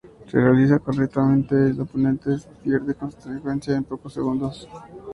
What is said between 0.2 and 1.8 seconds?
Si se realiza correctamente, el